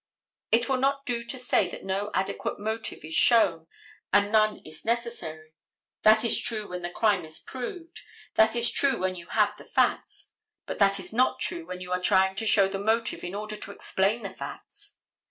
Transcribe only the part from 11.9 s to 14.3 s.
are trying to show the motive in order to explain